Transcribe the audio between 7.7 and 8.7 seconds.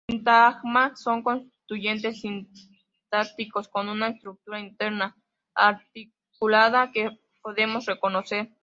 reconocer.